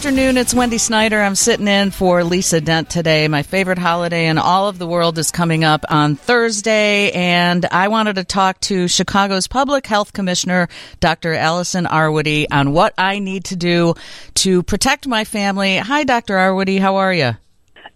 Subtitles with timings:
[0.00, 0.38] afternoon.
[0.38, 1.20] It's Wendy Snyder.
[1.20, 3.28] I'm sitting in for Lisa Dent today.
[3.28, 7.88] My favorite holiday in all of the world is coming up on Thursday, and I
[7.88, 11.34] wanted to talk to Chicago's Public Health Commissioner, Dr.
[11.34, 13.92] Allison Arwady, on what I need to do
[14.36, 15.76] to protect my family.
[15.76, 16.34] Hi, Dr.
[16.34, 16.80] Arwady.
[16.80, 17.36] How are you?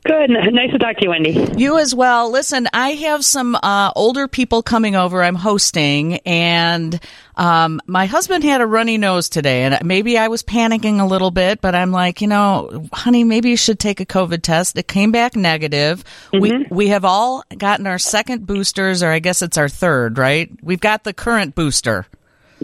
[0.05, 0.29] Good.
[0.29, 1.49] Nice to talk to you, Wendy.
[1.57, 2.31] You as well.
[2.31, 5.23] Listen, I have some uh, older people coming over.
[5.23, 7.01] I'm hosting, and
[7.37, 11.31] um, my husband had a runny nose today, and maybe I was panicking a little
[11.31, 14.77] bit, but I'm like, you know, honey, maybe you should take a COVID test.
[14.77, 16.05] It came back negative.
[16.35, 16.39] Mm-hmm.
[16.39, 20.51] We we have all gotten our second boosters, or I guess it's our third, right?
[20.63, 22.07] We've got the current booster.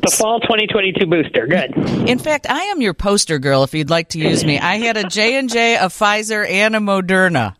[0.02, 1.46] The fall 2022 booster.
[1.46, 1.76] Good.
[2.08, 4.58] In fact, I am your poster girl if you'd like to use me.
[4.58, 7.54] I had a J&J, a Pfizer, and a Moderna.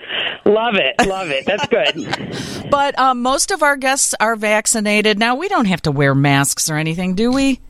[0.47, 1.07] Love it.
[1.07, 1.45] Love it.
[1.45, 2.69] That's good.
[2.71, 5.19] but um, most of our guests are vaccinated.
[5.19, 7.61] Now, we don't have to wear masks or anything, do we?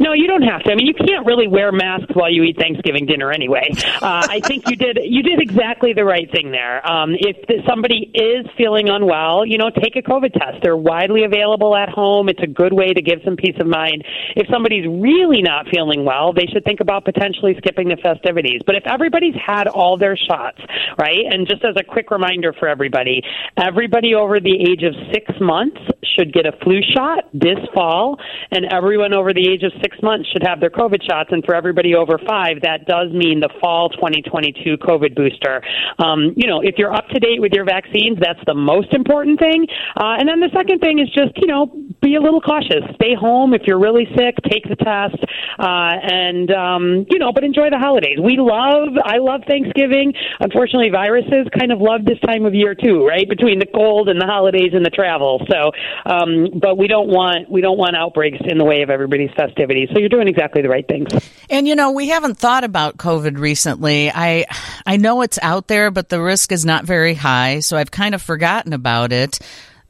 [0.00, 0.72] No, you don't have to.
[0.72, 3.70] I mean, you can't really wear masks while you eat Thanksgiving dinner anyway.
[4.00, 6.86] Uh, I think you did you did exactly the right thing there.
[6.88, 10.62] Um, if somebody is feeling unwell, you know, take a COVID test.
[10.62, 12.28] They're widely available at home.
[12.28, 14.04] It's a good way to give some peace of mind.
[14.36, 18.62] If somebody's really not feeling well, they should think about potentially skipping the festivities.
[18.64, 20.60] But if everybody's had all their shots,
[20.98, 21.24] right?
[21.28, 23.22] And just as a quick reminder for everybody,
[23.56, 25.80] everybody over the age of six months
[26.16, 28.18] should get a flu shot this fall,
[28.50, 31.30] and everyone over the age of six months should have their COVID shots.
[31.32, 35.62] And for everybody over five, that does mean the fall 2022 COVID booster.
[35.98, 39.38] Um, you know, if you're up to date with your vaccines, that's the most important
[39.38, 39.66] thing.
[39.96, 41.66] Uh, and then the second thing is just, you know,
[42.02, 42.82] be a little cautious.
[42.94, 43.54] Stay home.
[43.54, 45.18] If you're really sick, take the test.
[45.58, 48.18] Uh, and, um, you know, but enjoy the holidays.
[48.22, 50.12] We love, I love Thanksgiving.
[50.40, 53.28] Unfortunately, viruses kind of love this time of year too, right?
[53.28, 55.40] Between the cold and the holidays and the travel.
[55.50, 55.70] So,
[56.06, 59.77] um, but we don't want, we don't want outbreaks in the way of everybody's festivities.
[59.86, 61.08] So you're doing exactly the right things.
[61.50, 64.10] And you know, we haven't thought about COVID recently.
[64.10, 64.46] I
[64.86, 68.14] I know it's out there, but the risk is not very high, so I've kind
[68.14, 69.38] of forgotten about it.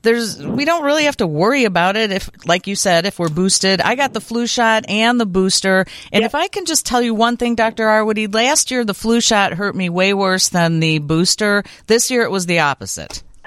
[0.02, 3.28] There's we don't really have to worry about it if like you said if we're
[3.28, 3.80] boosted.
[3.80, 5.86] I got the flu shot and the booster.
[6.12, 6.30] And yep.
[6.30, 7.86] if I can just tell you one thing Dr.
[7.86, 11.64] Arwady, last year the flu shot hurt me way worse than the booster.
[11.88, 13.22] This year it was the opposite.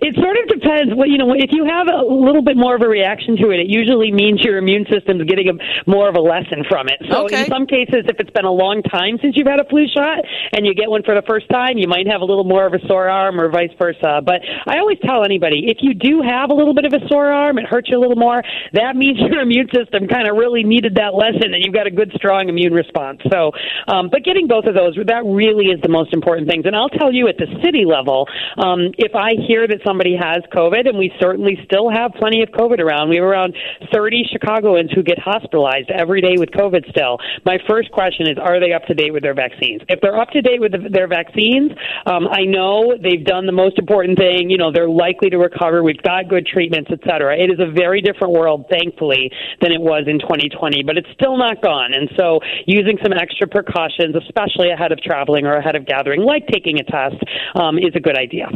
[0.00, 0.94] it sort of depends.
[0.94, 3.60] Well, you know, if you have a little bit more of a reaction to it,
[3.60, 6.98] it usually means your immune system is getting a, more of a lesson from it.
[7.10, 7.44] So okay.
[7.44, 10.24] in some cases, if it's been a long time since you've had a flu shot
[10.52, 12.72] and you get one for the first time, you might have a little more of
[12.72, 14.24] a sore arm or vice versa.
[14.24, 17.30] But I always tell anybody, if you do have a little bit of a sore
[17.32, 18.42] arm, it hurts you a little more,
[18.72, 21.92] that means your immune system kind of really needed that lesson and you've got a
[21.92, 23.20] good, strong immune response.
[23.30, 23.52] So,
[23.88, 26.64] um, but getting both of those, that really is the most important things.
[26.66, 28.26] And I'll tell you at the city level,
[28.56, 32.50] um, if I hear that somebody has COVID, and we certainly still have plenty of
[32.50, 33.08] COVID around.
[33.08, 33.54] We have around
[33.92, 37.18] 30 Chicagoans who get hospitalized every day with COVID still.
[37.44, 39.82] My first question is, are they up to date with their vaccines?
[39.88, 41.72] If they're up to date with the, their vaccines,
[42.06, 44.50] um, I know they've done the most important thing.
[44.50, 45.82] You know, they're likely to recover.
[45.82, 47.36] We've got good treatments, et cetera.
[47.36, 51.36] It is a very different world, thankfully, than it was in 2020, but it's still
[51.36, 51.92] not gone.
[51.94, 56.46] And so using some extra precautions, especially ahead of traveling or ahead of gathering, like
[56.48, 57.16] taking a test,
[57.54, 58.48] um, is a good idea.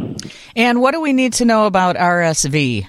[0.55, 2.87] And what do we need to know about RSV?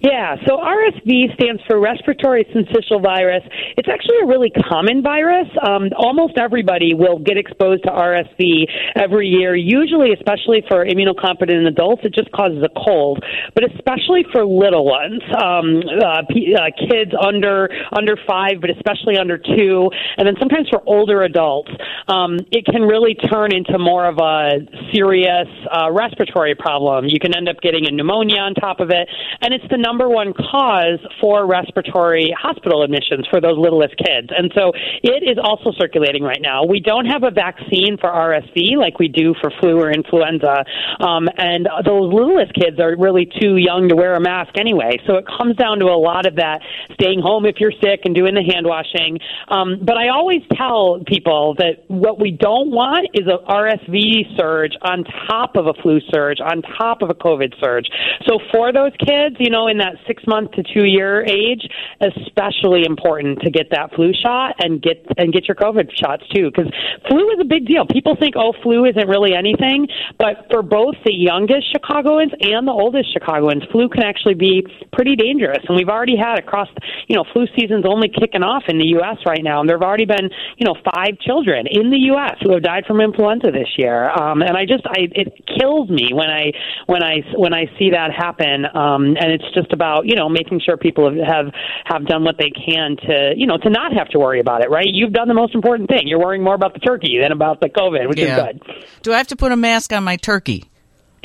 [0.00, 0.15] Yeah,
[0.46, 3.42] so RSV stands for respiratory syncytial virus.
[3.76, 5.48] It's actually a really common virus.
[5.66, 8.64] Um, almost everybody will get exposed to RSV
[8.96, 13.22] every year, usually, especially for immunocompetent adults, it just causes a cold,
[13.54, 19.18] but especially for little ones, um, uh, p- uh, kids under under five, but especially
[19.18, 21.70] under two, and then sometimes for older adults,
[22.08, 24.60] um, it can really turn into more of a
[24.94, 27.06] serious uh, respiratory problem.
[27.06, 29.08] You can end up getting a pneumonia on top of it,
[29.42, 34.28] and it's the number one cause for respiratory hospital admissions for those littlest kids.
[34.36, 34.72] And so
[35.02, 36.64] it is also circulating right now.
[36.64, 40.64] We don't have a vaccine for RSV like we do for flu or influenza.
[41.00, 44.98] Um, and those littlest kids are really too young to wear a mask anyway.
[45.06, 46.60] So it comes down to a lot of that
[46.94, 49.18] staying home if you're sick and doing the hand washing.
[49.48, 54.72] Um, but I always tell people that what we don't want is a RSV surge
[54.82, 57.86] on top of a flu surge, on top of a COVID surge.
[58.26, 61.66] So for those kids, you know, in that six month to two year age,
[62.00, 66.50] especially important to get that flu shot and get and get your COVID shots too,
[66.50, 66.70] because
[67.08, 67.86] flu is a big deal.
[67.86, 69.86] People think, oh, flu isn't really anything,
[70.18, 75.16] but for both the youngest Chicagoans and the oldest Chicagoans, flu can actually be pretty
[75.16, 75.62] dangerous.
[75.68, 76.68] And we've already had across,
[77.08, 79.18] you know, flu season's only kicking off in the U.S.
[79.26, 82.36] right now, and there have already been, you know, five children in the U.S.
[82.42, 86.10] who have died from influenza this year, um, and I just I it kills me
[86.12, 86.52] when I
[86.86, 88.66] when I when I see that happen.
[88.74, 91.46] Um, and it's just about you know making sure people have
[91.84, 94.70] have done what they can to you know to not have to worry about it.
[94.70, 94.86] Right?
[94.88, 96.06] You've done the most important thing.
[96.06, 98.36] You're worrying more about the turkey than about the COVID, which yeah.
[98.36, 98.62] is good.
[99.02, 100.64] Do I have to put a mask on my turkey?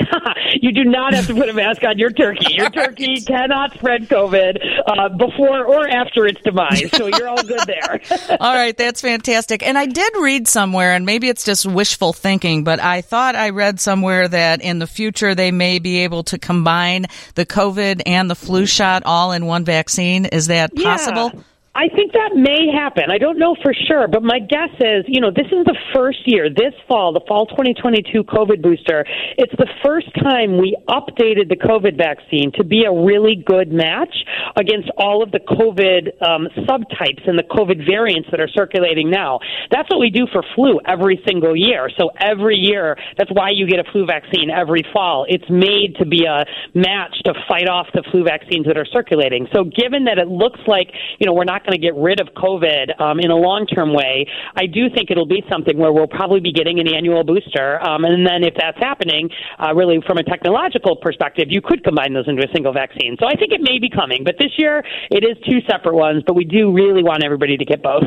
[0.60, 2.54] you do not have to put a mask on your turkey.
[2.54, 6.90] Your turkey cannot spread COVID uh, before or after its demise.
[6.96, 8.00] So you're all good there.
[8.40, 9.66] all right, that's fantastic.
[9.66, 13.50] And I did read somewhere, and maybe it's just wishful thinking, but I thought I
[13.50, 18.30] read somewhere that in the future they may be able to combine the COVID and
[18.30, 20.26] the flu shot all in one vaccine.
[20.26, 21.30] Is that possible?
[21.34, 21.40] Yeah.
[21.74, 23.04] I think that may happen.
[23.08, 26.20] I don't know for sure, but my guess is, you know, this is the first
[26.26, 29.06] year, this fall, the fall 2022 COVID booster.
[29.38, 34.12] It's the first time we updated the COVID vaccine to be a really good match
[34.56, 39.40] against all of the COVID um, subtypes and the COVID variants that are circulating now.
[39.70, 41.88] That's what we do for flu every single year.
[41.96, 45.24] So every year, that's why you get a flu vaccine every fall.
[45.26, 46.44] It's made to be a
[46.74, 49.48] match to fight off the flu vaccines that are circulating.
[49.54, 52.28] So given that it looks like, you know, we're not going to get rid of
[52.34, 56.06] COVID um, in a long term way, I do think it'll be something where we'll
[56.06, 57.80] probably be getting an annual booster.
[57.82, 62.12] Um, and then if that's happening, uh, really from a technological perspective, you could combine
[62.12, 63.16] those into a single vaccine.
[63.20, 64.24] So I think it may be coming.
[64.24, 67.64] But this year, it is two separate ones, but we do really want everybody to
[67.64, 68.04] get both.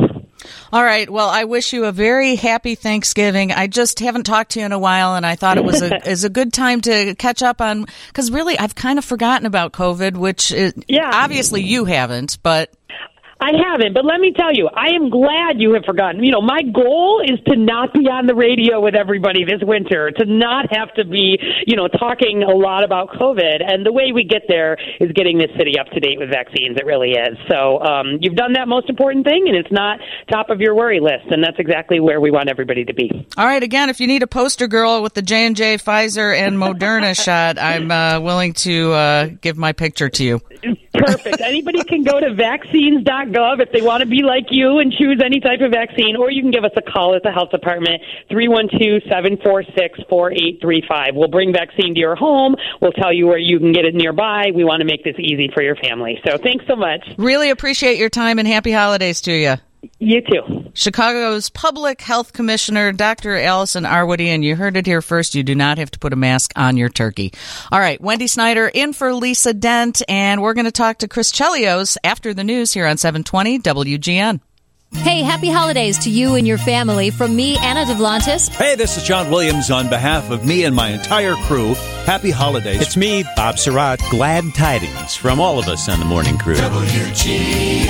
[0.72, 1.10] All right.
[1.10, 3.51] Well, I wish you a very happy Thanksgiving.
[3.51, 5.96] I just haven't talked to you in a while, and I thought it was a
[6.10, 9.74] is a good time to catch up on because really I've kind of forgotten about
[9.74, 11.10] COVID, which is, yeah.
[11.13, 12.74] obviously you haven't, but
[13.46, 16.24] I haven't, but let me tell you, I am glad you have forgotten.
[16.24, 20.10] You know, my goal is to not be on the radio with everybody this winter,
[20.10, 21.38] to not have to be,
[21.68, 23.62] you know, talking a lot about COVID.
[23.62, 26.78] And the way we get there is getting this city up to date with vaccines.
[26.78, 27.38] It really is.
[27.48, 30.00] So um, you've done that most important thing, and it's not
[30.32, 31.30] top of your worry list.
[31.30, 33.28] And that's exactly where we want everybody to be.
[33.38, 33.62] All right.
[33.62, 37.14] Again, if you need a poster girl with the J and J, Pfizer, and Moderna
[37.24, 40.42] shot, I'm uh, willing to uh, give my picture to you.
[40.98, 41.42] Perfect.
[41.42, 45.40] Anybody can go to vaccines.gov if they want to be like you and choose any
[45.40, 48.02] type of vaccine, or you can give us a call at the health department,
[48.32, 51.14] 312-746-4835.
[51.14, 52.56] We'll bring vaccine to your home.
[52.82, 54.52] We'll tell you where you can get it nearby.
[54.54, 56.20] We want to make this easy for your family.
[56.26, 57.08] So thanks so much.
[57.18, 59.56] Really appreciate your time and happy holidays to you.
[60.00, 60.72] You too.
[60.74, 63.38] Chicago's Public Health Commissioner, Dr.
[63.38, 65.36] Allison Arwady, and you heard it here first.
[65.36, 67.34] You do not have to put a mask on your turkey.
[67.72, 71.32] All right, Wendy Snyder in for Lisa Dent, and we're going to talk to Chris
[71.32, 74.40] Chelios after the news here on 720 WGN.
[74.94, 78.50] Hey, happy holidays to you and your family from me, Anna Davlantes.
[78.50, 81.74] Hey, this is John Williams on behalf of me and my entire crew.
[82.06, 82.82] Happy holidays.
[82.82, 84.00] It's me, Bob Sirott.
[84.10, 86.56] Glad tidings from all of us on the morning crew.
[86.56, 87.86] WGN.